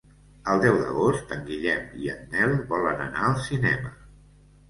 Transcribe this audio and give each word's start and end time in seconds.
El 0.51 0.61
deu 0.61 0.77
d'agost 0.83 1.33
en 1.35 1.43
Guillem 1.49 1.83
i 2.05 2.09
en 2.15 2.25
Nel 2.31 2.55
volen 2.71 3.03
anar 3.09 3.27
al 3.27 3.39
cinema. 3.49 3.93